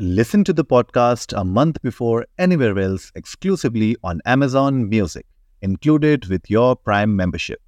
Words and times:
Listen 0.00 0.44
to 0.44 0.52
the 0.52 0.64
podcast 0.64 1.32
a 1.32 1.44
month 1.44 1.82
before 1.82 2.24
anywhere 2.38 2.78
else 2.78 3.10
exclusively 3.16 3.96
on 4.04 4.20
Amazon 4.24 4.88
Music, 4.88 5.26
included 5.62 6.26
with 6.28 6.48
your 6.50 6.76
Prime 6.76 7.16
membership. 7.16 7.58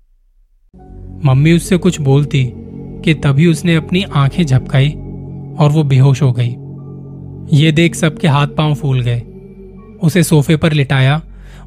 Mummy 1.25 1.53
उससे 1.53 1.77
कुछ 1.77 2.01
बोलती 2.01 2.53
कि 3.05 3.15
तभी 3.15 3.47
उसने 3.47 3.75
अपनी 3.75 4.03
आँखें 4.03 4.47
झपकाई 4.47 4.89
और 5.59 5.71
वो 5.71 5.85
बेहोश 5.85 6.23
हो 6.23 6.33
गई। 6.33 6.55
ये 7.57 7.73
देख 7.73 7.95
सबके 7.95 8.29
हाथ 8.29 8.47
पाँव 8.47 8.75
फूल 8.75 9.01
गए। 9.01 9.21
उसे 10.03 10.23
सोफे 10.23 10.57
पर 10.57 10.73
लिटाया 10.73 11.23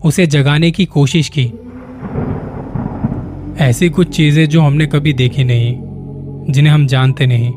उसे 0.06 0.28
जगाने 0.28 0.72
की 0.72 0.86
कोशिश 0.86 1.32
की। 1.38 1.52
ऐसी 3.64 3.90
कुछ 3.90 4.16
चीज़ें 4.16 4.50
जो 4.50 4.62
हमने 4.62 4.88
कभी 4.88 5.14
देखी 5.14 5.44
नहीं 5.44 5.78
जिन्हें 6.54 6.74
हम 6.74 6.88
जानते 6.88 7.26
नहीं 7.26 7.54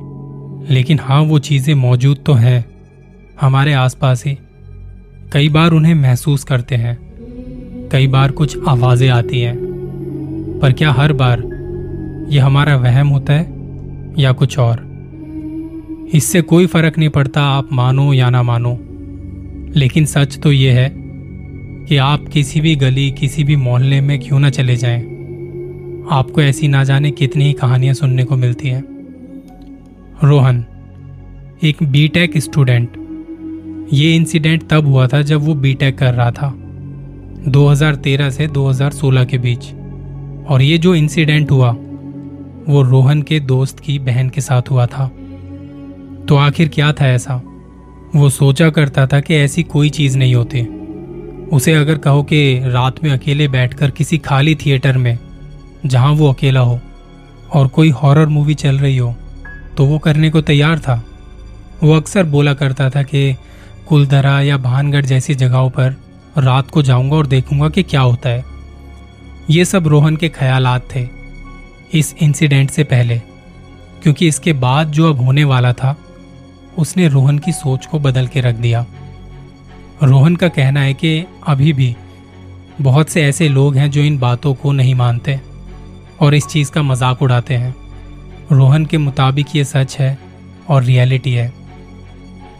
लेकिन 0.75 0.99
हाँ 0.99 1.23
वो 1.23 1.39
चीज़ें 1.39 1.75
मौजूद 1.75 2.25
तो 2.27 2.33
हैं। 2.33 2.76
हमारे 3.41 3.73
आसपास 3.73 4.25
ही। 4.27 4.39
कई 5.33 5.49
बार 5.49 5.71
उन्हें 5.71 5.95
महसूस 5.95 6.45
करते 6.45 6.75
हैं। 6.75 6.99
कई 7.93 8.07
बार 8.07 8.31
कुछ 8.31 8.59
आवाज़ें 8.69 9.09
आती 9.09 9.41
हैं। 9.41 9.57
पर 10.63 10.73
क्या 10.73 10.93
हर 10.93 11.13
बार 11.13 11.43
यह 12.29 12.47
हमारा 12.47 12.77
वहम 12.77 13.09
होता 13.09 13.33
है 13.33 13.55
या 14.19 14.33
कुछ 14.33 14.59
और? 14.59 14.87
इससे 16.15 16.41
कोई 16.41 16.67
फ़र्क 16.67 16.99
नहीं 16.99 17.09
पड़ता 17.09 17.43
आप 17.43 17.69
मानो 17.73 18.13
या 18.13 18.31
ना 18.31 18.43
मानो। 18.43 18.79
लेकिन 19.79 20.05
सच 20.05 20.39
तो 20.39 20.53
यह 20.53 20.75
है 20.75 20.95
कि 21.87 21.97
आप 21.97 22.29
किसी 22.33 22.61
भी 22.61 22.77
गली, 22.77 23.11
किसी 23.11 23.45
भी 23.45 23.57
मोहल्ले 23.57 24.01
में 24.01 24.21
क्यों 24.21 24.39
ना 24.39 24.51
चले 24.51 24.77
जाएँ? 24.77 25.01
आपको 26.11 26.43
ऐसी 26.43 26.69
ना 26.69 26.85
जाने 26.85 27.11
कितनी 27.11 27.45
ही 27.45 27.53
कहानियाँ 27.53 27.95
सुनने 27.95 28.25
को 28.25 28.37
मिलती 28.37 28.69
हैं। 28.69 28.85
रोहन, 30.25 30.65
एक 31.63 31.77
बीटेक 31.83 32.39
स्टूडेंट 32.39 33.06
ये 33.93 34.17
इंसिडेंट 34.17 34.69
तब 34.69 34.87
हुआ 34.87 35.07
था 35.07 35.23
जब 35.23 35.41
वो 35.41 35.55
बीटेक 35.55 35.99
कर 35.99 36.15
रहा 36.15 36.31
था 36.31 36.55
2013 37.49 38.31
से 38.31 38.47
2016 38.47 39.25
के 39.25 39.39
बीच। 39.39 39.65
और 40.49 40.63
ये 40.63 40.79
जो 40.79 40.95
इंसिडेंट 40.95 41.51
हुआ, 41.51 41.71
वो 42.69 42.83
रोहन 42.83 43.23
के 43.23 43.41
दोस्त 43.41 43.81
की 43.81 43.99
बहन 43.99 44.29
के 44.29 44.41
साथ 44.41 44.63
हुआ 44.71 44.87
था। 44.87 45.07
तो 46.29 46.37
आखिर 46.37 46.69
क्या 46.69 46.93
था 46.93 47.07
ऐसा? 47.07 47.43
वो 48.17 48.31
सोचा 48.31 48.71
करता 48.71 49.07
था 49.07 49.21
कि 49.21 49.35
ऐसी 49.35 49.63
कोई 49.63 49.91
चीज़ 49.91 50.19
नहीं 50.19 50.35
होती। 50.35 50.63
उसे 51.53 51.73
अगर 51.73 51.99
कहो 51.99 52.23
कि 52.23 52.61
रात 52.65 53.05
में 53.05 53.11
अकेले 53.11 53.49
बैठकर 53.49 53.91
किसी 53.91 54.19
खाली 54.19 54.55
थिएटर 54.55 54.97
में, 54.97 55.19
जहाँ 55.87 56.13
वो 56.13 56.33
अकेला 56.33 56.61
हो, 56.61 56.81
और 57.55 57.67
कोई 57.67 57.91
हॉरर 57.91 58.27
मूवी 58.27 58.55
चल 58.55 58.79
रही 58.79 58.97
हो 58.97 59.15
तो 59.77 59.85
वो 59.85 59.99
करने 59.99 60.31
को 60.31 60.41
तैयार 60.41 60.79
था। 60.79 61.05
वो 61.83 61.97
अक्सर 61.97 62.25
बोला 62.25 62.55
करता 62.55 62.91
था 62.91 63.03
कि 63.03 63.37
कुलधरा 63.89 64.41
या 64.41 64.57
भानगढ़ 64.59 65.05
जैसी 65.07 65.35
जगहों 65.35 65.71
पर 65.71 65.97
रात 66.39 66.71
को 66.71 66.83
जाऊँगा 66.83 67.17
और 67.17 67.27
देखूँगा 67.27 67.69
कि 67.69 67.83
क्या 67.83 68.01
होता 68.01 68.29
है। 68.29 68.45
ये 69.51 69.65
सब 69.65 69.87
रोहन 69.87 70.17
के 70.17 70.29
ख्यालात 70.31 70.89
थे 70.95 71.07
इस 71.95 72.15
इंसिडेंट 72.15 72.71
से 72.71 72.85
पहले, 72.85 73.19
क्योंकि 74.03 74.29
इसके 74.29 74.53
बाद 74.55 74.91
जो 74.91 75.09
अब 75.11 75.21
होने 75.21 75.45
वाला 75.45 75.73
था, 75.73 75.97
उसने 76.79 77.09
रोहन 77.09 77.39
की 77.39 77.53
सोच 77.55 77.87
को 77.87 77.99
बदल 78.01 78.27
के 78.27 78.41
रख 78.41 78.55
दिया। 78.57 78.85
रोहन 80.03 80.37
का 80.37 80.49
कहना 80.49 80.81
है 80.81 80.95
कि 80.95 81.25
अभी 81.47 81.73
भी 81.73 81.95
बहुत 82.81 83.09
से 83.09 83.23
ऐसे 83.23 83.49
लोग 83.49 83.77
हैं 83.77 83.91
जो 83.91 84.01
इन 84.01 84.19
बातों 84.19 84.55
को 84.55 84.73
नहीं 84.73 84.95
मानते 84.95 85.41
और 86.21 86.35
इस 86.35 86.47
चीज़ 86.47 86.71
का 86.71 86.83
मज़ाक 86.83 87.23
उड़ाते 87.23 87.55
हैं। 87.55 87.75
रोहन 88.53 88.85
के 88.87 88.99
मुताबिक 88.99 89.55
ये 89.57 89.65
सच 89.65 89.97
है 89.99 90.17
और 90.69 90.83
रियलिटी 90.83 91.33
है। 91.33 91.53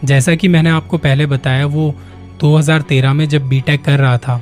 जैसा 0.05 0.35
कि 0.35 0.47
मैंने 0.47 0.69
आपको 0.69 0.97
पहले 0.97 1.25
बताया, 1.25 1.65
वो 1.65 1.95
2013 2.39 3.13
में 3.13 3.27
जब 3.29 3.47
बीटेक 3.49 3.83
कर 3.83 3.99
रहा 3.99 4.17
था 4.17 4.41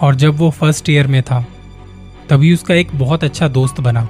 और 0.00 0.14
जब 0.14 0.36
वो 0.36 0.50
फ़र्स्ट 0.50 0.88
ईयर 0.90 1.06
में 1.06 1.22
था, 1.22 1.44
तभी 2.28 2.52
उसका 2.54 2.74
एक 2.74 2.88
बहुत 2.94 3.24
अच्छा 3.24 3.48
दोस्त 3.48 3.80
बना। 3.80 4.08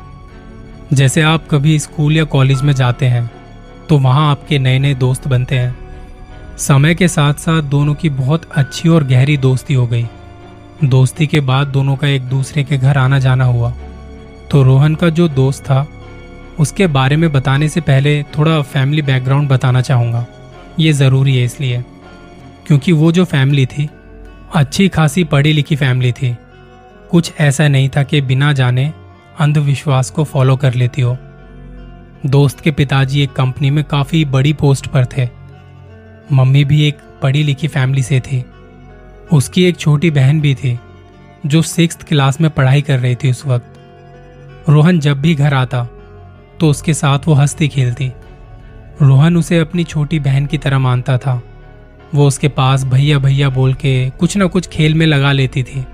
जैसे 0.92 1.22
आप 1.22 1.48
कभी 1.50 1.78
स्कूल 1.78 2.16
या 2.16 2.24
कॉलेज 2.24 2.62
में 2.62 2.72
जाते 2.72 3.06
हैं 3.06 3.30
तो 3.88 3.98
वहाँ 3.98 4.30
आपके 4.30 4.58
नए 4.58 4.78
नए 4.78 4.94
दोस्त 4.94 5.28
बनते 5.28 5.58
हैं। 5.58 6.56
समय 6.58 6.94
के 6.94 7.08
साथ 7.08 7.34
साथ 7.34 7.62
दोनों 7.62 7.94
की 7.94 8.08
बहुत 8.08 8.50
अच्छी 8.52 8.88
और 8.88 9.04
गहरी 9.04 9.36
दोस्ती 9.36 9.74
हो 9.74 9.86
गई। 9.86 10.06
दोस्ती 10.84 11.26
के 11.26 11.40
बाद 11.40 11.66
दोनों 11.66 11.96
का 11.96 12.08
एक 12.08 12.22
दूसरे 12.22 12.64
के 12.64 12.76
घर 12.78 12.98
आना 12.98 13.18
जाना 13.18 13.44
हुआ। 13.44 13.72
तो 14.50 14.62
रोहन 14.62 14.94
का 14.94 15.08
जो 15.08 15.28
दोस्त 15.28 15.64
था, 15.64 15.86
उसके 16.58 16.86
बारे 16.86 17.16
में 17.16 17.32
बताने 17.32 17.68
से 17.68 17.80
पहले 17.80 18.22
थोड़ा 18.38 18.60
फैमिली 18.62 19.02
बैकग्राउंड 19.02 19.48
बताना 19.48 19.80
चाहूँगा। 19.80 20.26
ये 20.78 20.92
ज़रूरी 20.92 21.36
है 21.36 21.44
इसलिए, 21.44 21.84
क्योंकि 22.66 22.92
वो 22.92 23.10
जो 23.12 23.24
फैमिली 23.24 23.66
थी, 23.66 23.88
अच्छी 24.54 24.88
खासी 24.88 25.24
पढ़ी 25.24 25.52
लिखी 25.52 25.76
फैमिली 25.76 26.12
थी, 26.12 26.36
कुछ 27.10 27.32
ऐसा 27.40 27.68
नहीं 27.68 27.88
था 27.88 28.02
कि 28.02 28.20
बिना 28.20 28.52
जाने 28.52 28.92
अंधविश्वास 29.40 30.10
को 30.10 30.24
फॉलो 30.24 30.56
कर 30.56 30.74
लेती 30.74 31.02
हो। 31.02 31.16
दोस्त 32.26 32.60
के 32.60 32.70
पिताजी 32.70 33.22
एक 33.22 33.32
कंपनी 33.32 33.70
में 33.70 33.82
काफ़ी 33.84 34.24
बड़ी 34.24 34.52
पोस्ट 34.52 34.86
पर 34.86 35.06
थे। 35.06 35.28
मम्मी 36.32 36.64
भी 36.64 36.82
एक 36.88 36.98
पढ़ी 37.22 37.42
लिखी 37.42 37.68
फैमिली 37.68 38.02
से 38.02 38.20
थी। 38.20 38.44
उसकी 39.32 39.64
एक 39.64 39.76
छोटी 39.76 40.10
बहन 40.10 40.40
भी 40.40 40.54
थी, 40.54 40.78
जो 41.46 41.62
सिक्स 41.62 41.96
क्लास 41.96 42.40
में 42.40 42.50
पढ़ाई 42.50 42.82
कर 42.82 42.98
रही 42.98 43.14
थी 43.14 43.30
उस 43.30 43.44
वक्त। 43.46 44.68
रोहन 44.68 45.00
जब 45.00 45.20
भी 45.20 45.34
घर 45.34 45.54
आता 45.54 45.84
तो 46.60 46.70
उसके 46.70 46.94
साथ 46.94 47.26
वो 47.26 47.34
हंसती 47.34 47.68
खेलती। 47.68 48.10
रोहन 49.02 49.36
उसे 49.36 49.58
अपनी 49.58 49.84
छोटी 49.84 50.18
बहन 50.18 50.46
की 50.46 50.58
तरह 50.58 50.78
मानता 50.78 51.18
था। 51.18 51.42
वो 52.14 52.26
उसके 52.26 52.48
पास 52.48 52.84
भैया 52.84 53.18
भैया 53.18 53.48
बोल 53.48 53.74
के 53.74 54.10
कुछ 54.10 54.36
ना 54.36 54.46
कुछ 54.46 54.68
खेल 54.68 54.94
में 54.94 55.06
लगा 55.06 55.32
लेती 55.32 55.62
थी। 55.62 55.84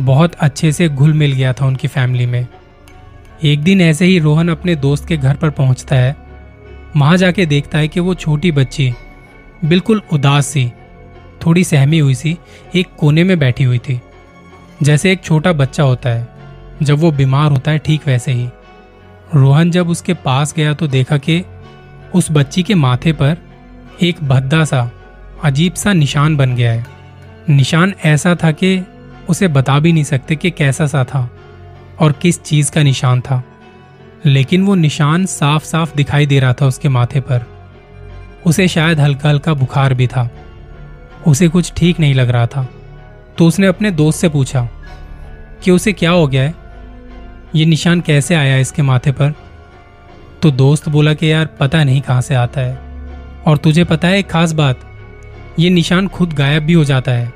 बहुत 0.00 0.34
अच्छे 0.34 0.72
से 0.72 0.88
घुल 0.88 1.12
मिल 1.12 1.32
गया 1.32 1.52
था 1.52 1.66
उनकी 1.66 1.88
फैमिली 1.88 2.26
में। 2.26 2.46
एक 3.44 3.62
दिन 3.62 3.80
ऐसे 3.80 4.04
ही 4.04 4.18
रोहन 4.18 4.48
अपने 4.48 4.76
दोस्त 4.76 5.06
के 5.08 5.16
घर 5.16 5.36
पर 5.36 5.50
पहुँचता 5.50 5.96
है। 5.96 6.16
वहाँ 6.96 7.16
जाके 7.16 7.46
देखता 7.46 7.78
है 7.78 7.88
कि 7.88 8.00
वो 8.00 8.14
छोटी 8.14 8.52
बच्ची 8.52 8.92
बिल्कुल 9.64 10.02
उदास 10.12 10.46
सी, 10.46 10.72
थोड़ी 11.46 11.64
सहमी 11.64 11.98
हुई 11.98 12.14
सी, 12.14 12.36
एक 12.74 12.88
कोने 12.98 13.24
में 13.24 13.38
बैठी 13.38 13.64
हुई 13.64 13.78
थी। 13.78 14.00
जैसे 14.82 15.12
एक 15.12 15.24
छोटा 15.24 15.52
बच्चा 15.52 15.82
होता 15.82 16.10
है, 16.10 16.28
जब 16.82 16.98
वो 16.98 17.10
बीमार 17.10 17.50
होता 17.50 17.70
है 17.70 17.78
ठीक 17.78 18.06
वैसे 18.06 18.32
ही। 18.32 18.48
रोहन 19.34 19.70
जब 19.70 19.88
उसके 19.88 20.14
पास 20.14 20.54
गया 20.56 20.72
तो 20.74 20.86
देखा 20.86 21.16
कि 21.16 21.42
उस 22.14 22.28
बच्ची 22.30 22.62
के 22.62 22.74
माथे 22.74 23.12
पर 23.12 23.36
एक 24.02 24.24
भद्दा 24.24 24.64
सा, 24.64 24.90
अजीब 25.44 25.74
सा 25.74 25.92
निशान 25.92 26.36
बन 26.36 26.54
गया 26.54 26.72
है। 26.72 26.86
निशान 27.50 27.94
ऐसा 28.04 28.36
था 28.44 28.50
कि 28.50 28.86
उसे 29.28 29.48
बता 29.48 29.78
भी 29.78 29.92
नहीं 29.92 30.04
सकते 30.04 30.36
कि 30.36 30.50
कैसा 30.50 30.86
सा 30.86 31.04
था 31.04 31.30
और 32.00 32.12
किस 32.12 32.42
चीज़ 32.42 32.72
का 32.72 32.82
निशान 32.82 33.20
था। 33.20 33.44
लेकिन 34.26 34.64
वो 34.66 34.74
निशान 34.74 35.26
साफ़ 35.26 35.64
साफ़ 35.64 35.96
दिखाई 35.96 36.26
दे 36.26 36.40
रहा 36.40 36.52
था 36.52 36.66
उसके 36.66 36.88
माथे 36.88 37.20
पर। 37.20 37.42
उसे 38.46 38.68
शायद 38.68 39.00
हल्का 39.00 39.28
हल्का 39.28 39.54
बुखार 39.54 39.94
भी 39.94 40.06
था। 40.06 40.30
उसे 41.26 41.48
कुछ 41.48 41.72
ठीक 41.76 42.00
नहीं 42.00 42.14
लग 42.14 42.28
रहा 42.28 42.46
था। 42.46 42.68
तो 43.38 43.46
उसने 43.46 43.66
अपने 43.66 43.90
दोस्त 43.90 44.20
से 44.20 44.28
पूछा 44.28 44.68
कि 45.62 45.70
उसे 45.70 45.92
क्या 45.92 46.10
हो 46.10 46.26
गया 46.26 46.42
है? 46.42 46.54
ये 47.54 47.64
निशान 47.64 48.00
कैसे 48.00 48.34
आया 48.34 48.56
इसके 48.56 48.82
माथे 48.82 49.12
पर? 49.12 49.34
तो 50.42 50.50
दोस्त 50.50 50.88
बोला 50.88 51.14
कि 51.14 51.32
यार, 51.32 51.46
पता 51.46 51.84
नहीं 51.84 52.00
कहाँ 52.00 52.20
से 52.20 52.34
आता 52.34 52.60
है। 52.60 52.78
और 53.46 53.56
तुझे 53.56 53.84
पता 53.84 54.08
है, 54.08 54.18
एक 54.18 54.30
खास 54.30 54.52
बात, 54.52 54.80
ये 55.58 55.70
निशान 55.70 56.08
खुद 56.08 56.32
गायब 56.32 56.62
भी 56.62 56.72
हो 56.72 56.84
जाता 56.84 57.12
है, 57.12 57.32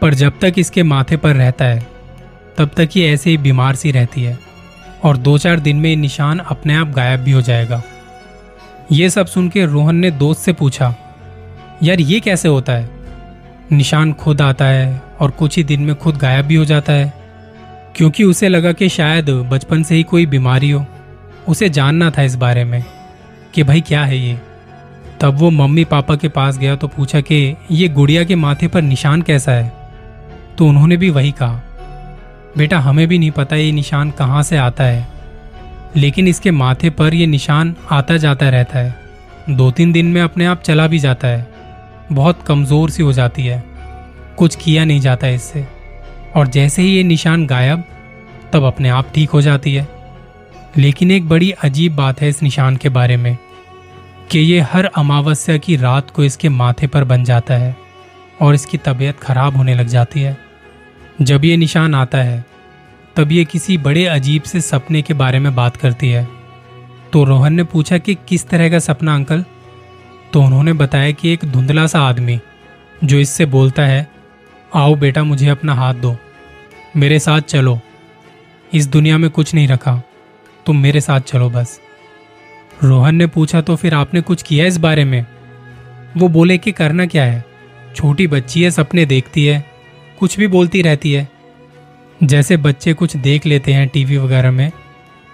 पर 0.00 0.14
जब 0.14 0.38
तक 0.40 0.54
इसके 0.58 0.82
माथे 0.82 1.16
पर 1.16 1.36
रहता 1.36 1.64
है, 1.64 1.86
तब 2.58 2.70
तक 2.76 2.96
ये 2.96 3.12
ऐसे 3.12 3.30
ही 3.30 3.36
बीमार 3.36 3.74
सी 3.74 3.90
रहती 3.90 4.22
है, 4.22 4.38
और 5.04 5.16
दो 5.16 5.38
चार 5.38 5.60
दिन 5.60 5.76
में 5.76 5.88
ये 5.90 5.96
निशान 5.96 6.38
अपने 6.38 6.74
आप 6.74 6.88
गायब 6.88 7.20
भी 7.20 7.32
हो 7.32 7.42
जाएगा। 7.42 7.82
ये 8.92 9.10
सब 9.10 9.26
सुन 9.26 9.48
के 9.48 9.64
रोहन 9.66 9.96
ने 9.96 10.10
दोस्त 10.10 10.40
से 10.40 10.52
पूछा, 10.52 10.94
यार, 11.82 12.00
ये 12.00 12.20
कैसे 12.20 12.48
होता 12.48 12.72
है? 12.72 12.90
निशान 13.72 14.12
खुद 14.12 14.40
आता 14.42 14.64
है 14.64 15.02
और 15.20 15.30
कुछ 15.30 15.56
ही 15.56 15.64
दिन 15.64 15.80
में 15.80 15.94
खुद 15.94 16.16
गायब 16.16 16.46
भी 16.46 16.54
हो 16.54 16.64
जाता 16.64 16.92
है, 16.92 17.12
क्योंकि 17.96 18.24
उसे 18.24 18.48
लगा 18.48 18.72
कि 18.72 18.88
शायद 18.88 19.30
बचपन 19.30 19.82
से 19.82 19.94
ही 19.94 20.02
कोई 20.02 20.26
बीमारी 20.26 20.70
हो। 20.70 20.84
उसे 21.48 21.68
जानना 21.68 22.10
था 22.10 22.22
इस 22.22 22.34
बारे 22.34 22.64
में 22.64 22.84
कि 23.54 23.62
भाई 23.62 23.80
क्या 23.80 24.04
है 24.04 24.18
ये। 24.18 24.38
तब 25.20 25.34
वो 25.34 25.50
मम्मी 25.50 25.84
पापा 25.84 26.16
के 26.16 26.28
पास 26.28 26.58
गया 26.58 26.76
तो 26.76 26.88
पूछा 26.88 27.20
कि 27.20 27.56
ये 27.70 27.88
गुड़िया 27.88 28.24
के 28.24 28.34
माथे 28.34 28.68
पर 28.68 28.82
निशान 28.82 29.22
कैसा 29.22 29.52
है? 29.52 29.72
तो 30.58 30.66
उन्होंने 30.66 30.96
भी 30.96 31.10
वही 31.10 31.32
कहा, 31.32 31.62
बेटा, 32.58 32.78
हमें 32.78 33.08
भी 33.08 33.18
नहीं 33.18 33.30
पता 33.30 33.56
ये 33.56 33.72
निशान 33.72 34.10
कहाँ 34.10 34.42
से 34.42 34.56
आता 34.56 34.84
है। 34.84 35.06
लेकिन 35.96 36.28
इसके 36.28 36.50
माथे 36.50 36.90
पर 36.90 37.14
यह 37.14 37.26
निशान 37.26 37.76
आता 37.90 38.16
जाता 38.16 38.48
रहता 38.48 38.78
है। 38.78 38.94
दो 39.50 39.70
तीन 39.70 39.92
दिन 39.92 40.06
में 40.06 40.22
अपने 40.22 40.46
आप 40.46 40.62
चला 40.62 40.86
भी 40.86 40.98
जाता 40.98 41.28
है। 41.28 41.48
बहुत 42.12 42.42
कमज़ोर 42.42 42.90
सी 42.90 43.02
हो 43.02 43.12
जाती 43.12 43.46
है। 43.46 43.62
कुछ 44.38 44.56
किया 44.56 44.84
नहीं 44.84 45.00
जाता 45.00 45.28
इससे। 45.28 45.66
और 46.36 46.46
जैसे 46.46 46.82
ही 46.82 46.88
ये 46.88 47.02
निशान 47.02 47.46
गायब, 47.46 47.84
तब 48.52 48.64
अपने 48.64 48.88
आप 48.88 49.12
ठीक 49.14 49.30
हो 49.30 49.40
जाती 49.42 49.74
है। 49.74 50.01
लेकिन 50.78 51.10
एक 51.10 51.28
बड़ी 51.28 51.50
अजीब 51.50 51.96
बात 51.96 52.20
है 52.20 52.28
इस 52.28 52.42
निशान 52.42 52.76
के 52.76 52.88
बारे 52.88 53.16
में, 53.16 53.36
कि 54.30 54.38
ये 54.38 54.60
हर 54.62 54.84
अमावस्या 54.86 55.56
की 55.56 55.76
रात 55.76 56.10
को 56.10 56.24
इसके 56.24 56.48
माथे 56.48 56.86
पर 56.86 57.04
बन 57.04 57.24
जाता 57.24 57.54
है 57.54 57.76
और 58.40 58.54
इसकी 58.54 58.78
तबीयत 58.78 59.18
खराब 59.20 59.56
होने 59.56 59.74
लग 59.74 59.86
जाती 59.86 60.20
है। 60.20 60.36
जब 61.22 61.44
ये 61.44 61.56
निशान 61.56 61.94
आता 61.94 62.18
है, 62.18 62.44
तब 63.16 63.32
ये 63.32 63.44
किसी 63.44 63.76
बड़े 63.78 64.04
अजीब 64.06 64.42
से 64.42 64.60
सपने 64.60 65.02
के 65.02 65.14
बारे 65.14 65.38
में 65.38 65.54
बात 65.54 65.76
करती 65.76 66.10
है। 66.10 66.28
तो 67.12 67.24
रोहन 67.24 67.54
ने 67.54 67.64
पूछा 67.64 67.98
कि 67.98 68.14
किस 68.28 68.48
तरह 68.48 68.70
का 68.70 68.78
सपना, 68.78 69.14
अंकल? 69.14 69.44
तो 70.32 70.42
उन्होंने 70.42 70.72
बताया 70.72 71.10
कि 71.10 71.32
एक 71.32 71.44
धुंधला 71.44 71.86
सा 71.86 72.00
आदमी, 72.00 72.38
जो 73.04 73.18
इससे 73.18 73.46
बोलता 73.46 73.82
है, 73.82 74.06
आओ 74.74 74.94
बेटा 74.94 75.24
मुझे 75.24 75.48
अपना 75.48 75.74
हाथ 75.74 75.94
दो, 75.94 76.16
मेरे 76.96 77.18
साथ 77.18 77.40
चलो, 77.40 77.78
इस 78.72 78.86
दुनिया 78.86 79.18
में 79.18 79.28
कुछ 79.30 79.54
नहीं 79.54 79.68
रखा। 79.68 80.00
तुम 80.66 80.78
मेरे 80.78 81.00
साथ 81.00 81.20
चलो 81.20 81.48
बस। 81.50 81.80
रोहन 82.84 83.14
ने 83.14 83.26
पूछा 83.26 83.60
तो 83.60 83.76
फिर 83.76 83.94
आपने 83.94 84.20
कुछ 84.20 84.42
किया 84.42 84.66
इस 84.66 84.76
बारे 84.78 85.04
में? 85.04 85.24
वो 86.16 86.28
बोले 86.28 86.58
कि 86.58 86.72
करना 86.72 87.06
क्या 87.06 87.24
है? 87.24 87.44
छोटी 87.96 88.26
बच्ची 88.26 88.62
है, 88.62 88.70
सपने 88.70 89.04
देखती 89.06 89.44
है, 89.44 89.64
कुछ 90.18 90.38
भी 90.38 90.46
बोलती 90.46 90.82
रहती 90.82 91.12
है। 91.12 91.28
जैसे 92.22 92.56
बच्चे 92.56 92.92
कुछ 92.92 93.16
देख 93.16 93.46
लेते 93.46 93.72
हैं 93.72 93.88
टीवी 93.88 94.16
वगैरह 94.16 94.50
में 94.50 94.70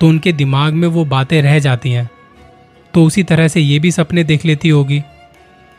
तो 0.01 0.09
उनके 0.09 0.33
दिमाग 0.33 0.73
में 0.73 0.89
वो 0.89 1.05
बातें 1.05 1.41
रह 1.43 1.59
जाती 1.59 1.91
हैं। 1.91 2.09
तो 2.95 3.05
उसी 3.05 3.23
तरह 3.23 3.49
से 3.49 3.61
ये 3.61 3.79
भी 3.79 3.91
सपने 3.91 4.25
देख 4.25 4.45
लेती 4.45 4.69
होगी। 4.69 5.03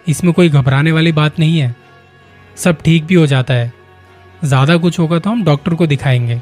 इसमें 0.07 0.33
कोई 0.33 0.49
घबराने 0.49 0.91
वाली 0.91 1.11
बात 1.11 1.39
नहीं 1.39 1.59
है। 1.59 1.75
सब 2.57 2.81
ठीक 2.81 3.05
भी 3.05 3.15
हो 3.15 3.25
जाता 3.25 3.53
है। 3.53 3.71
ज़्यादा 4.43 4.77
कुछ 4.77 4.99
होगा 4.99 5.19
तो 5.19 5.29
हम 5.29 5.43
डॉक्टर 5.43 5.73
को 5.73 5.87
दिखाएँगे। 5.87 6.41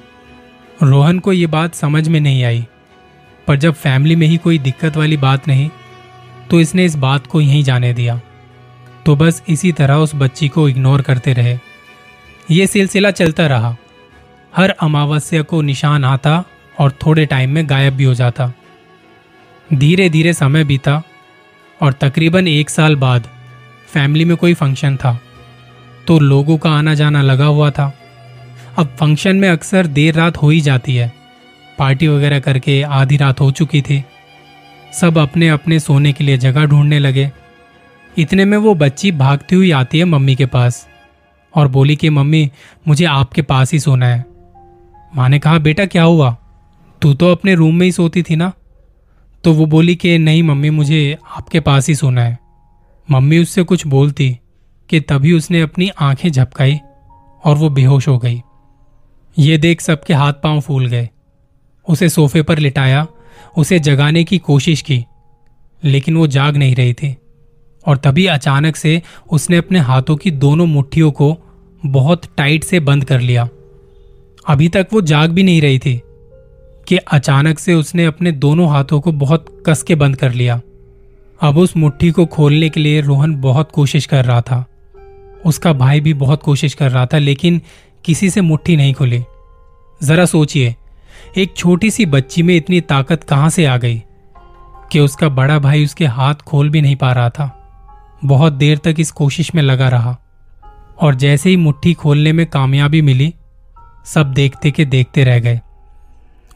रोहन 0.83 1.19
को 1.19 1.33
ये 1.33 1.48
बात 1.48 1.75
समझ 1.75 2.07
में 2.07 2.19
नहीं 2.19 2.44
आई। 2.44 2.65
पर 3.47 3.57
जब 3.57 3.73
फैमिली 3.73 4.15
में 4.15 4.27
ही 4.27 4.38
कोई 4.38 4.57
दिक्कत 4.59 4.97
वाली 4.97 5.17
बात 5.17 5.47
नहीं 5.47 5.69
तो 6.49 6.59
इसने 6.59 6.85
इस 6.85 6.95
बात 6.95 7.27
को 7.27 7.41
यहीं 7.41 7.63
जाने 7.63 7.94
दिया। 7.94 8.19
तो 9.05 9.15
बस 9.15 9.41
इसी 9.49 9.71
तरह 9.71 9.95
उस 9.95 10.11
बच्ची 10.15 10.47
को 10.47 10.67
इग्नोर 10.69 11.01
करते 11.01 11.33
रहे। 11.33 11.57
ये 12.49 12.67
सिलसिला 12.67 13.11
चलता 13.11 13.47
रहा। 13.47 13.75
हर 14.53 14.69
अमावस्या 14.69 15.41
को 15.41 15.61
निशान 15.61 16.05
आता 16.05 16.44
और 16.79 16.91
थोड़े 17.05 17.25
टाइम 17.25 17.49
में 17.49 17.69
गायब 17.69 17.94
भी 17.94 18.03
हो 18.03 18.13
जाता। 18.13 18.51
धीरे 19.69 20.09
धीरे 20.09 20.33
समय 20.33 20.63
बीता 20.63 21.01
और 21.81 21.94
तकरीबन 21.94 22.47
एक 22.47 22.69
साल 22.69 22.95
बाद 22.95 23.29
फैमिली 23.89 24.25
में 24.25 24.35
कोई 24.38 24.53
फ़ंक्शन 24.53 24.95
था 24.95 25.19
तो 26.07 26.19
लोगों 26.19 26.57
का 26.57 26.69
आना 26.69 26.94
जाना 26.94 27.21
लगा 27.21 27.45
हुआ 27.45 27.69
था। 27.71 27.91
अब 28.77 28.95
फ़ंक्शन 28.99 29.35
में 29.35 29.49
अक्सर 29.49 29.88
देर 29.88 30.13
रात 30.13 30.38
हो 30.38 30.49
ही 30.49 30.61
जाती 30.61 30.95
है। 30.95 31.11
पार्टी 31.79 32.07
वगैरह 32.07 32.39
करके 32.39 32.81
आधी 32.81 33.18
रात 33.18 33.41
हो 33.41 33.51
चुकी 33.51 33.81
थी। 33.81 34.06
सब 34.94 35.18
अपने 35.18 35.50
अपने 35.50 35.79
सोने 35.79 36.13
के 36.13 36.24
लिए 36.24 36.38
जगह 36.38 36.65
ढूँढने 36.65 37.00
लगे। 37.00 37.31
इतने 38.18 38.45
में 38.45 38.57
वो 38.57 38.75
बच्ची 38.75 39.12
भागती 39.12 39.56
हुई 39.56 39.71
आती 39.71 40.00
है 40.00 40.06
मम्मी 40.06 40.35
के 40.35 40.45
पास 40.45 40.88
और 41.56 41.68
बोली 41.68 41.95
कि, 41.95 42.09
मम्मी, 42.09 42.51
मुझे 42.88 43.06
आपके 43.06 43.41
पास 43.41 43.74
ही 43.74 43.79
सोना 43.79 44.06
है। 44.06 44.25
माँ 45.15 45.29
ने 45.29 45.39
कहा, 45.39 45.57
बेटा, 45.57 45.85
क्या 45.85 46.03
हुआ? 46.03 46.38
तू 47.01 47.13
तो 47.13 47.31
अपने 47.31 47.56
रूम 47.56 47.75
में 47.75 47.85
ही 47.85 47.91
सोती 47.91 48.23
थी 48.23 48.35
ना? 48.35 48.53
तो 49.44 49.53
वो 49.53 49.65
बोली 49.65 49.95
कि, 49.95 50.18
नहीं 50.18 50.44
मम्मी, 50.44 50.69
मुझे 50.69 51.18
आपके 51.38 51.59
पास 51.59 51.88
ही 51.88 51.95
सोना 51.95 52.21
है। 52.21 52.39
मम्मी 53.12 53.38
उससे 53.38 53.63
कुछ 53.63 53.88
बोलती 53.88 54.39
कि 54.89 55.00
तभी 55.00 55.33
उसने 55.33 55.62
अपनी 55.62 55.89
आँखें 56.00 56.31
झपकाई 56.31 56.80
और 57.44 57.56
वो 57.56 57.69
बेहोश 57.69 58.07
हो 58.07 58.18
गई। 58.18 58.41
ये 59.39 59.57
देख 59.57 59.81
सबके 59.81 60.13
हाथ 60.13 60.33
पाँव 60.33 60.59
फूल 60.59 60.88
गए। 60.88 61.09
उसे 61.89 62.09
सोफे 62.09 62.41
पर 62.41 62.57
लिटाया, 62.57 63.07
उसे 63.57 63.79
जगाने 63.79 64.23
की 64.23 64.37
कोशिश 64.37 64.81
की, 64.81 65.05
लेकिन 65.83 66.17
वो 66.17 66.27
जाग 66.27 66.57
नहीं 66.57 66.75
रही 66.75 66.93
थी। 66.93 67.17
और 67.85 67.97
तभी 67.97 68.25
अचानक 68.25 68.75
से 68.75 69.01
उसने 69.31 69.57
अपने 69.57 69.79
हाथों 69.79 70.15
की 70.15 70.31
दोनों 70.31 70.65
मुट्ठियों 70.65 71.11
को 71.11 71.37
बहुत 71.85 72.21
टाइट 72.37 72.63
से 72.63 72.79
बंद 72.79 73.05
कर 73.05 73.21
लिया। 73.21 73.49
अभी 74.47 74.69
तक 74.69 74.87
वो 74.93 75.01
जाग 75.01 75.31
भी 75.31 75.43
नहीं 75.43 75.61
रही 75.61 75.79
थी 75.79 76.01
कि 76.87 76.97
अचानक 76.97 77.59
से 77.59 77.73
उसने 77.73 78.05
अपने 78.05 78.31
दोनों 78.31 78.69
हाथों 78.69 79.01
को 79.01 79.11
बहुत 79.11 79.63
कस 79.65 79.83
के 79.83 79.95
बंद 79.95 80.15
कर 80.15 80.33
लिया। 80.33 80.61
अब 81.41 81.57
उस 81.57 81.77
मुट्ठी 81.77 82.11
को 82.11 82.25
खोलने 82.25 82.69
के 82.69 82.79
लिए 82.79 83.01
रोहन 83.01 83.35
बहुत 83.35 83.71
कोशिश 83.71 84.05
कर 84.05 84.25
रहा 84.25 84.41
था। 84.41 84.65
उसका 85.45 85.73
भाई 85.73 85.99
भी 85.99 86.13
बहुत 86.13 86.43
कोशिश 86.43 86.73
कर 86.73 86.91
रहा 86.91 87.05
था, 87.05 87.17
लेकिन 87.17 87.61
किसी 88.05 88.29
से 88.29 88.41
मुट्ठी 88.41 88.75
नहीं 88.75 88.93
खुली। 88.93 89.23
जरा 90.03 90.25
सोचिए 90.25 90.75
एक 91.37 91.53
छोटी 91.57 91.91
सी 91.91 92.05
बच्ची 92.05 92.43
में 92.43 92.55
इतनी 92.55 92.81
ताकत 92.81 93.23
कहाँ 93.23 93.49
से 93.49 93.65
आ 93.65 93.77
गई 93.77 94.01
कि 94.91 94.99
उसका 94.99 95.29
बड़ा 95.29 95.57
भाई 95.59 95.83
उसके 95.85 96.05
हाथ 96.05 96.35
खोल 96.35 96.69
भी 96.69 96.81
नहीं 96.81 96.95
पा 96.95 97.11
रहा 97.11 97.29
था। 97.29 97.53
बहुत 98.25 98.53
देर 98.53 98.77
तक 98.77 98.95
इस 98.99 99.11
कोशिश 99.11 99.53
में 99.55 99.61
लगा 99.63 99.89
रहा 99.89 100.17
और 101.01 101.15
जैसे 101.15 101.49
ही 101.49 101.57
मुट्ठी 101.57 101.93
खोलने 101.93 102.31
में 102.31 102.45
कामयाबी 102.45 103.01
मिली, 103.01 103.33
सब 104.05 104.31
देखते 104.33 104.71
के 104.71 104.85
देखते 104.85 105.23
रह 105.23 105.39
गए। 105.39 105.59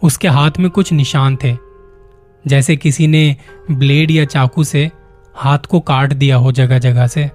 उसके 0.04 0.28
हाथ 0.28 0.52
में 0.60 0.70
कुछ 0.70 0.94
निशान 0.94 1.38
थे, 1.44 1.56
जैसे 2.46 2.76
किसी 2.76 3.08
ने 3.08 3.36
ब्लेड 3.72 4.12
या 4.12 4.26
चाकू 4.26 4.64
से 4.64 4.90
हाथ 5.36 5.60
को 5.60 5.80
काट 5.80 6.14
दिया 6.14 6.36
हो 6.36 6.52
जगह 6.52 6.80
जगह 6.80 7.08
से। 7.08 7.30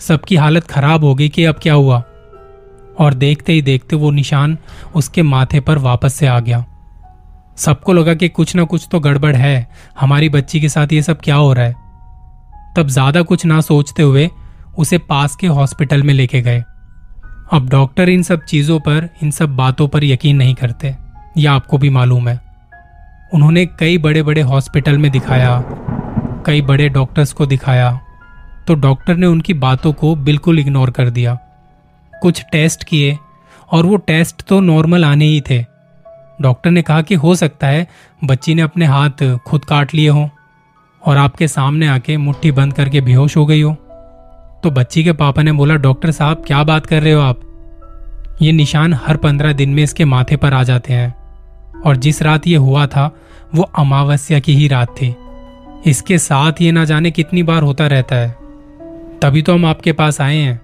सबकी 0.00 0.36
हालत 0.36 0.66
खराब 0.66 1.04
हो 1.04 1.14
गई 1.14 1.28
कि 1.28 1.44
अब 1.44 1.58
क्या 1.62 1.74
हुआ? 1.74 2.02
और 2.94 3.14
देखते 3.14 3.52
ही 3.52 3.62
देखते 3.62 3.96
वो 3.96 4.10
निशान 4.10 4.56
उसके 4.94 5.22
माथे 5.22 5.60
पर 5.60 5.78
वापस 5.78 6.14
से 6.14 6.26
आ 6.26 6.38
गया। 6.40 6.64
सबको 7.58 7.92
लगा 7.92 8.14
कि 8.14 8.28
कुछ 8.28 8.54
ना 8.56 8.64
कुछ 8.64 8.86
तो 8.92 9.00
गड़बड़ 9.00 9.34
है। 9.36 9.68
हमारी 10.00 10.28
बच्ची 10.28 10.60
के 10.60 10.68
साथ 10.68 10.92
ये 10.92 11.02
सब 11.02 11.20
क्या 11.20 11.36
हो 11.36 11.52
रहा 11.52 11.64
है? 11.64 11.74
तब 12.76 12.88
ज़्यादा 12.88 13.22
कुछ 13.22 13.46
ना 13.46 13.60
सोचते 13.60 14.02
हुए 14.02 14.28
उसे 14.78 14.98
पास 15.00 15.36
के 15.36 15.46
हॉस्पिटल 15.48 16.02
में 16.02 16.12
लेके 16.14 16.40
गए। 16.42 16.62
अब 17.52 17.68
डॉक्टर 17.68 18.08
इन 18.08 18.22
सब 18.22 18.44
चीज़ों 18.44 18.78
पर, 18.80 19.08
इन 19.22 19.30
सब 19.30 19.56
बातों 19.56 19.88
पर 19.88 20.04
यकीन 20.04 20.36
नहीं 20.36 20.54
करते 20.54 20.94
यह 21.38 21.52
आपको 21.52 21.78
भी 21.78 21.90
मालूम 21.90 22.28
है। 22.28 22.38
उन्होंने 23.32 23.64
कई 23.70 23.98
बड़े 23.98 24.22
बड़े 24.22 24.40
हॉस्पिटल 24.42 24.98
में 24.98 25.10
दिखाया, 25.12 25.62
कई 26.46 26.62
बड़े 26.62 26.88
डॉक्टर्स 26.88 27.32
को 27.32 27.46
दिखाया 27.46 27.98
तो 28.68 28.74
डॉक्टर 28.76 29.16
ने 29.16 29.26
उनकी 29.26 29.54
बातों 29.56 29.92
को 29.92 30.14
बिल्कुल 30.16 30.58
इग्नोर 30.58 30.90
कर 30.90 31.10
दिया। 31.10 31.38
कुछ 32.22 32.44
टेस्ट 32.52 32.84
किए 32.84 33.18
और 33.72 33.86
वो 33.86 33.96
टेस्ट 33.96 34.42
तो 34.42 34.60
नॉर्मल 34.60 35.04
आने 35.04 35.24
ही 35.24 35.40
थे। 35.40 35.64
डॉक्टर 36.40 36.70
ने 36.70 36.82
कहा 36.82 37.02
कि 37.02 37.14
हो 37.14 37.34
सकता 37.34 37.66
है 37.66 37.86
बच्ची 38.24 38.54
ने 38.54 38.62
अपने 38.62 38.84
हाथ 38.86 39.36
खुद 39.36 39.64
काट 39.64 39.94
लिए 39.94 40.08
हों 40.08 40.28
और 41.06 41.16
आपके 41.16 41.48
सामने 41.48 41.88
आके 41.88 42.16
मुट्ठी 42.16 42.50
बंद 42.50 42.72
करके 42.72 43.00
बेहोश 43.00 43.36
हो 43.36 43.46
गई 43.46 43.62
हो। 43.62 43.72
तो 44.62 44.70
बच्ची 44.70 45.04
के 45.04 45.12
पापा 45.12 45.42
ने 45.42 45.52
बोला, 45.52 45.74
डॉक्टर 45.74 46.10
साहब, 46.10 46.44
क्या 46.46 46.64
बात 46.64 46.86
कर 46.86 47.02
रहे 47.02 47.12
हो 47.12 47.20
आप? 47.20 47.40
ये 48.42 48.52
निशान 48.52 48.94
हर 48.94 49.16
पंद्रह 49.16 49.52
दिन 49.52 49.70
में 49.70 49.82
इसके 49.82 50.04
माथे 50.04 50.36
पर 50.36 50.54
आ 50.54 50.62
जाते 50.62 50.92
हैं। 50.92 51.14
और 51.80 51.96
जिस 51.96 52.22
रात 52.22 52.46
ये 52.46 52.56
हुआ 52.56 52.86
था, 52.86 53.16
वो 53.54 53.62
अमावस्या 53.62 54.40
की 54.40 54.54
ही 54.54 54.68
रात 54.68 54.88
थी। 54.88 55.16
इसके 55.86 56.18
साथ 56.18 56.52
ये 56.60 56.72
ना 56.72 56.84
जाने 56.84 57.10
कितनी 57.10 57.42
बार 57.42 57.62
होता 57.62 57.86
रहता 57.86 58.16
है। 58.16 58.36
तभी 59.22 59.42
तो 59.42 59.54
हम 59.54 59.66
आपके 59.66 59.92
पास 59.92 60.20
आए 60.20 60.36
हैं। 60.36 60.60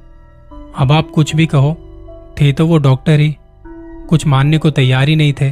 अब 0.79 0.93
आप 0.93 1.11
कुछ 1.11 1.37
भी 1.37 1.47
कहो, 1.47 1.73
थे 2.41 2.53
तो 2.53 2.67
वो 2.67 2.79
डॉक्टर 2.79 3.21
ही। 3.21 3.37
कुछ 4.09 4.27
मानने 4.27 4.59
को 4.59 4.71
तैयार 4.71 5.09
ही 5.09 5.17
नहीं 5.17 5.33
थे। 5.33 5.51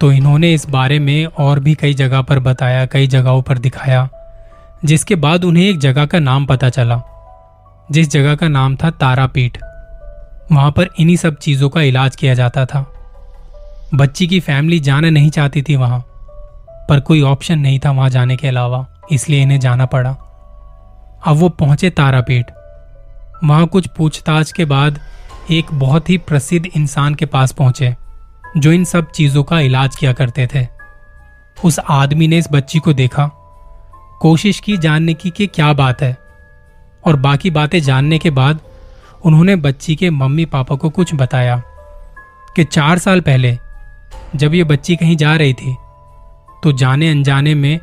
तो 0.00 0.12
इन्होंने 0.12 0.54
इस 0.54 0.68
बारे 0.68 0.98
में 0.98 1.26
और 1.26 1.60
भी 1.60 1.74
कई 1.74 1.94
जगह 1.94 2.22
पर 2.22 2.38
बताया, 2.38 2.86
कई 2.86 3.06
जगहों 3.06 3.42
पर 3.42 3.58
दिखाया, 3.58 4.08
जिसके 4.84 5.14
बाद 5.14 5.44
उन्हें 5.44 5.64
एक 5.64 5.78
जगह 5.78 6.06
का 6.06 6.18
नाम 6.18 6.46
पता 6.46 6.68
चला, 6.68 7.02
जिस 7.90 8.10
जगह 8.10 8.34
का 8.34 8.48
नाम 8.48 8.76
था 8.76 8.90
तारापीठ। 8.90 9.58
वहाँ 10.52 10.70
पर 10.70 10.88
इन्हीं 10.98 11.16
सब 11.16 11.36
चीज़ों 11.36 11.68
का 11.68 11.82
इलाज 11.82 12.16
किया 12.16 12.34
जाता 12.34 12.66
था। 12.66 12.86
बच्ची 13.94 14.26
की 14.26 14.40
फैमिली 14.40 14.80
जाना 14.80 15.10
नहीं 15.10 15.30
चाहती 15.30 15.62
थी 15.62 15.76
वहाँ, 15.76 16.00
पर 16.88 17.00
कोई 17.00 17.22
ऑप्शन 17.22 17.58
नहीं 17.58 17.78
था 17.78 17.90
वहाँ 17.90 18.10
जाने 18.10 18.36
के 18.36 18.48
अलावा, 18.48 18.86
इसलिए 19.12 19.42
इन्हें 19.42 19.60
जाना 19.60 19.86
पड़ा। 19.86 20.10
अब 21.26 21.36
वो 21.36 21.48
पहुँचे 21.48 21.90
तारापीठ। 21.90 22.44
वहाँ 23.44 23.66
कुछ 23.66 23.86
पूछताछ 23.86 24.52
के 24.52 24.64
बाद 24.64 25.00
एक 25.50 25.66
बहुत 25.72 26.10
ही 26.10 26.18
प्रसिद्ध 26.18 26.66
इंसान 26.66 27.14
के 27.14 27.26
पास 27.26 27.52
पहुँचे, 27.52 27.94
जो 28.56 28.72
इन 28.72 28.84
सब 28.84 29.10
चीज़ों 29.10 29.42
का 29.42 29.60
इलाज 29.60 29.96
किया 29.96 30.12
करते 30.12 30.48
थे। 30.54 30.66
उस 31.64 31.78
आदमी 31.78 32.28
ने 32.28 32.38
इस 32.38 32.48
बच्ची 32.52 32.78
को 32.78 32.92
देखा, 32.92 33.30
कोशिश 34.20 34.60
की 34.60 34.76
जानने 34.76 35.14
की 35.14 35.30
कि 35.30 35.46
क्या 35.46 35.72
बात 35.72 36.02
है, 36.02 36.16
और 37.06 37.16
बाकी 37.16 37.50
बातें 37.50 37.80
जानने 37.80 38.18
के 38.18 38.30
बाद 38.30 38.60
उन्होंने 39.24 39.56
बच्ची 39.56 39.96
के 39.96 40.10
मम्मी 40.10 40.44
पापा 40.44 40.74
को 40.74 40.88
कुछ 40.88 41.14
बताया 41.14 41.62
कि 42.56 42.64
चार 42.64 42.98
साल 42.98 43.20
पहले 43.20 43.58
जब 44.36 44.54
ये 44.54 44.64
बच्ची 44.64 44.96
कहीं 44.96 45.16
जा 45.16 45.36
रही 45.36 45.54
थी 45.54 45.76
तो 46.62 46.72
जाने 46.72 47.10
अनजाने 47.10 47.54
में 47.54 47.78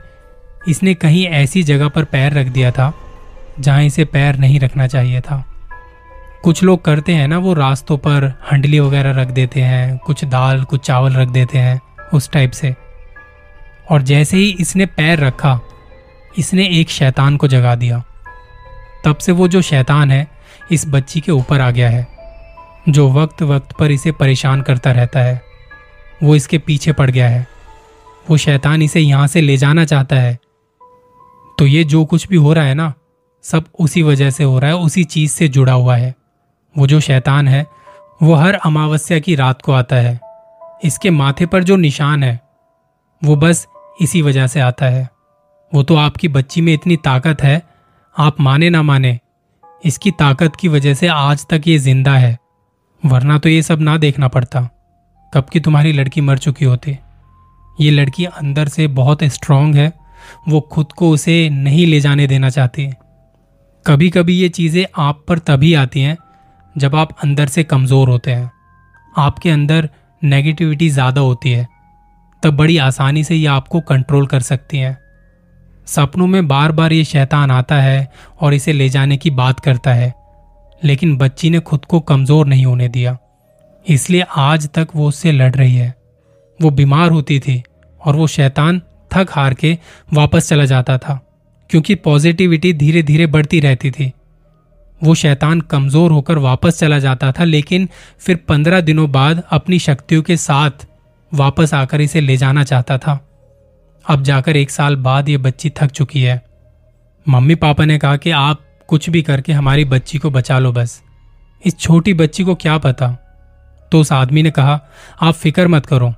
इसने 0.68 0.94
कहीं 0.94 1.26
ऐसी 1.28 1.64
जगह 1.64 1.88
पर 1.88 2.04
पैर 2.04 2.34
रख 2.34 2.48
दिया 2.48 2.72
था 2.72 2.94
जहाँ 3.60 3.84
इसे 3.84 4.06
पैर 4.06 4.36
नहीं 4.36 4.60
रखना 4.60 4.88
चाहिए 4.88 5.22
था। 5.22 5.44
कुछ 6.44 6.64
लोग 6.64 6.86
करते 6.86 7.14
हैं 7.14 7.28
ना 7.28 7.38
वो 7.38 7.54
रास्तों 7.54 7.98
पर 7.98 8.34
हंडली 8.52 8.80
वगैरह 8.80 9.12
रख 9.12 9.28
देते 9.28 9.62
हैं, 9.62 9.98
कुछ 9.98 10.26
दाल, 10.26 10.64
कुछ 10.64 10.86
चावल 10.86 11.14
रख 11.14 11.28
देते 11.28 11.58
हैं 11.58 11.82
उस 12.14 12.32
टाइप 12.32 12.52
से। 12.52 12.76
और 13.92 14.02
जैसे 14.02 14.38
ही 14.38 14.58
इसने 14.60 14.86
पैर 14.86 15.20
रखा, 15.20 15.60
इसने 16.38 16.66
एक 16.68 16.90
शैतान 16.90 17.38
को 17.38 17.48
जगा 17.48 17.76
दिया। 17.76 18.04
तब 19.06 19.18
से 19.18 19.32
वो 19.32 19.48
जो 19.48 19.62
शैतान 19.62 20.12
है, 20.12 20.28
इस 20.72 20.86
बच्ची 20.88 21.22
के 21.22 21.32
ऊपर 21.32 21.62
आ 21.62 21.72
गया 21.72 21.90
है। 21.90 22.08
जो 22.90 23.12
वक्त 23.12 23.42
वक्त 23.42 23.72
पर 23.80 23.92
इसे 23.92 24.12
परेशान 24.12 24.62
करता 24.62 24.92
रहता 24.92 25.20
है, 25.20 25.42
वो 26.24 26.36
इसके 26.36 26.58
पीछे 26.58 26.92
पड़ 26.92 27.12
गया 27.12 27.30
है। 27.30 27.48
वो 28.30 28.38
शैतान 28.38 28.82
इसे 28.82 29.00
यहाँ 29.00 29.28
से 29.28 29.42
ले 29.42 29.58
जाना 29.58 29.86
चाहता 29.86 30.16
है। 30.16 30.40
तो 31.60 31.66
ये 31.66 31.84
जो 31.84 32.06
कुछ 32.06 32.28
भी 32.28 32.36
हो 32.36 32.54
रहा 32.54 32.64
है 32.64 32.74
ना 32.74 32.94
सब 33.52 33.66
उसी 33.80 34.02
वजह 34.04 34.30
से 34.30 34.44
हो 34.44 34.60
रहा 34.60 34.70
है, 34.72 34.78
उसी 34.78 35.04
चीज़ 35.04 35.32
से 35.32 35.48
जुड़ा 35.48 35.74
हुआ 35.74 35.96
है। 35.96 36.16
वो 36.78 36.88
जो 36.88 37.00
शैतान 37.00 37.48
है, 37.48 37.66
वो 38.24 38.34
हर 38.34 38.54
अमावस्या 38.54 39.20
की 39.20 39.36
रात 39.36 39.62
को 39.62 39.72
आता 39.72 39.96
है। 39.96 40.20
इसके 40.84 41.10
माथे 41.10 41.46
पर 41.46 41.64
जो 41.64 41.76
निशान 41.76 42.24
है, 42.24 42.40
वो 43.24 43.36
बस 43.36 43.68
इसी 44.02 44.22
वजह 44.22 44.48
से 44.48 44.60
आता 44.60 44.86
है। 44.86 45.10
वो 45.74 45.84
तो 45.84 45.96
आपकी 45.96 46.28
बच्ची 46.28 46.62
में 46.62 46.74
इतनी 46.74 46.96
ताकत 46.96 47.44
है, 47.44 47.62
आप 48.18 48.42
माने 48.42 48.70
ना 48.70 48.82
माने, 48.82 49.20
इसकी 49.86 50.12
ताकत 50.12 50.56
की 50.56 50.68
वजह 50.68 50.94
से 50.94 51.08
आज 51.08 51.46
तक 51.50 51.62
ये 51.68 51.78
ज़िंदा 51.78 52.18
है। 52.18 52.38
वरना 53.06 53.38
तो 53.38 53.50
ये 53.50 53.62
सब 53.62 53.82
ना 53.82 53.98
देखना 53.98 54.28
पड़ता। 54.28 54.70
कब 55.34 55.46
की 55.54 55.60
तुम्हारी 55.60 55.92
लड़की 55.92 56.22
मर 56.22 56.38
चुकी 56.38 56.66
होती। 56.66 56.98
ये 57.82 57.92
लड़की 57.92 58.26
अंदर 58.26 58.68
से 58.68 58.88
बहुत 58.88 59.24
स्ट्रांग 59.24 59.76
है, 59.76 59.94
वो 60.48 60.62
खुद 60.62 60.92
को 60.92 61.10
उसे 61.10 61.50
नहीं 61.50 61.88
ले 61.88 62.00
जाने 62.00 62.28
देना 62.28 62.50
चाहती। 62.50 62.94
कभी 63.86 64.10
कभी 64.10 64.34
ये 64.34 64.48
चीज़ें 64.50 64.86
आप 64.98 65.24
पर 65.28 65.40
तभी 65.40 65.74
आती 65.74 66.02
हैं 66.02 66.18
जब 66.76 66.96
आप 66.96 67.10
अंदर 67.24 67.48
से 67.48 67.64
कमज़ोर 67.64 68.10
होते 68.10 68.32
हैं। 68.32 68.52
आपके 69.14 69.50
अंदर 69.50 69.90
नेगेटिविटी 70.22 70.90
ज़्यादा 70.90 71.22
होती 71.22 71.52
है, 71.52 71.68
तब 72.44 72.56
बड़ी 72.56 72.78
आसानी 72.78 73.24
से 73.24 73.36
ये 73.36 73.46
आपको 73.48 73.80
कंट्रोल 73.82 74.26
कर 74.28 74.40
सकती 74.42 74.78
हैं। 74.78 74.98
सपनों 75.88 76.28
में 76.28 76.48
बार 76.48 76.72
बार 76.72 76.94
ये 76.94 77.04
शैतान 77.04 77.52
आता 77.52 77.76
है 77.76 78.08
और 78.42 78.54
इसे 78.54 78.74
ले 78.74 78.88
जाने 78.90 79.18
की 79.18 79.30
बात 79.32 79.60
करता 79.60 79.94
है, 79.94 80.14
लेकिन 80.82 81.16
बच्ची 81.18 81.50
ने 81.50 81.60
खुद 81.62 81.86
को 81.86 82.00
कमज़ोर 82.02 82.48
नहीं 82.48 82.66
होने 82.66 82.88
दिया। 82.90 83.18
इसलिए 83.86 84.26
आज 84.30 84.68
तक 84.70 84.96
वो 84.96 85.08
उससे 85.08 85.32
लड़ 85.32 85.54
रही 85.56 85.76
है। 85.76 85.94
वो 86.60 86.72
बीमार 86.72 87.12
होती 87.12 87.40
थी 87.40 87.62
और 88.02 88.16
वो 88.16 88.28
शैतान 88.30 88.82
थक 89.12 89.32
हार 89.32 89.54
के 89.54 89.78
वापस 90.14 90.50
चला 90.50 90.66
जाता 90.66 90.98
था। 90.98 91.20
क्योंकि 91.70 91.96
पॉजिटिविटी 91.96 92.74
धीरे 92.74 93.04
धीरे 93.04 93.26
बढ़ती 93.26 93.60
रहती 93.60 93.92
थी। 93.92 94.12
वो 95.04 95.16
शैतान 95.16 95.62
कमज़ोर 95.62 96.12
होकर 96.12 96.38
वापस 96.38 96.80
चला 96.80 97.00
जाता 97.00 97.32
था, 97.32 97.44
लेकिन 97.44 97.90
फिर 98.20 98.36
पंद्रह 98.36 98.82
दिनों 98.82 99.12
बाद 99.12 99.44
अपनी 99.50 99.80
शक्तियों 99.80 100.22
के 100.22 100.38
साथ 100.38 100.88
वापस 101.34 101.74
आकर 101.74 102.02
इसे 102.02 102.22
ले 102.22 102.38
जाना 102.38 102.64
चाहता 102.64 102.98
था। 102.98 103.20
अब 104.10 104.24
जाकर 104.24 104.58
एक 104.58 104.72
साल 104.72 104.96
बाद 104.96 105.30
ये 105.30 105.38
बच्ची 105.38 105.70
थक 105.70 105.92
चुकी 105.92 106.22
है। 106.22 106.42
मम्मी 107.30 107.56
पापा 107.56 107.86
ने 107.86 107.98
कहा 107.98 108.18
कि 108.18 108.32
आप 108.32 108.62
कुछ 108.88 109.10
भी 109.10 109.22
करके 109.22 109.54
हमारी 109.54 109.86
बच्ची 109.86 110.18
को 110.18 110.30
बचा 110.30 110.60
लो 110.60 110.72
बस। 110.72 111.02
इस 111.66 111.80
छोटी 111.80 112.14
बच्ची 112.14 112.44
को 112.44 112.56
क्या 112.56 112.78
पता? 112.78 113.18
तो 113.92 114.00
उस 114.00 114.12
आदमी 114.12 114.44
ने 114.44 114.52
कहा, 114.52 114.82
आप 115.22 115.34
फ़िक्र 115.34 115.68
मत 115.68 115.86
करो। 115.86 116.14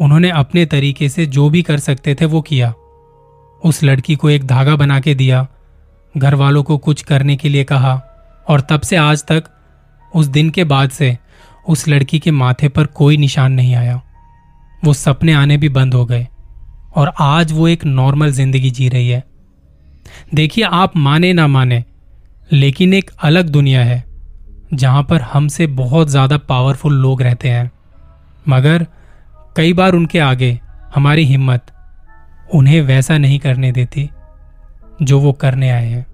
उन्होंने 0.00 0.30
अपने 0.30 0.66
तरीके 0.66 1.08
से 1.08 1.26
जो 1.26 1.50
भी 1.50 1.62
कर 1.62 1.78
सकते 1.78 2.14
थे 2.14 2.24
वो 2.24 2.40
किया। 2.40 2.74
उस 3.62 3.82
लड़की 3.84 4.14
को 4.16 4.30
एक 4.30 4.46
धागा 4.46 4.76
बना 4.76 4.98
के 5.00 5.14
दिया। 5.14 5.46
घर 6.14 6.34
वालों 6.34 6.62
को 6.62 6.76
कुछ 6.78 7.02
करने 7.02 7.36
के 7.36 7.48
लिए 7.48 7.64
कहा 7.64 7.94
और 8.48 8.60
तब 8.60 8.80
से 8.80 8.96
आज 8.96 9.24
तक, 9.24 9.44
उस 10.12 10.26
दिन 10.26 10.50
के 10.50 10.64
बाद 10.64 10.90
से 10.90 11.16
उस 11.68 11.86
लड़की 11.88 12.18
के 12.18 12.30
माथे 12.30 12.68
पर 12.68 12.86
कोई 12.86 13.16
निशान 13.16 13.52
नहीं 13.52 13.74
आया। 13.74 14.00
वो 14.82 14.92
सपने 14.94 15.32
आने 15.32 15.56
भी 15.56 15.68
बंद 15.68 15.94
हो 15.94 16.04
गए 16.06 16.26
और 16.96 17.12
आज 17.20 17.52
वो 17.52 17.68
एक 17.68 17.84
नॉर्मल 17.84 18.30
ज़िंदगी 18.30 18.70
जी 18.70 18.88
रही 18.88 19.08
है। 19.08 19.22
देखिए, 20.34 20.64
आप 20.64 20.96
माने 20.96 21.32
ना 21.32 21.46
माने, 21.46 21.84
लेकिन 22.52 22.94
एक 22.94 23.10
अलग 23.20 23.48
दुनिया 23.48 23.84
है, 23.84 24.04
जहाँ 24.74 25.02
पर 25.02 25.20
हमसे 25.22 25.66
बहुत 25.66 26.08
ज़्यादा 26.08 26.36
पावरफुल 26.38 26.94
लोग 26.94 27.22
रहते 27.22 27.48
हैं। 27.48 27.70
मगर 28.48 28.86
कई 29.56 29.72
बार 29.72 29.94
उनके 29.94 30.18
आगे 30.20 30.58
हमारी 30.94 31.24
हिम्मत 31.24 31.72
उन्हें 32.54 32.80
वैसा 32.80 33.18
नहीं 33.18 33.38
करने 33.38 33.72
देती 33.72 34.10
जो 35.02 35.20
वो 35.20 35.32
करने 35.32 35.70
आए 35.70 35.86
हैं। 35.86 36.06